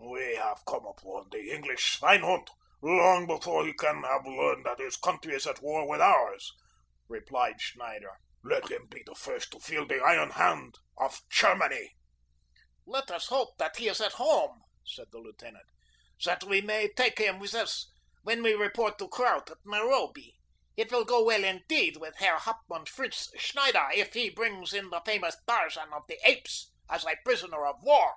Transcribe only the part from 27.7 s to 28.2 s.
war."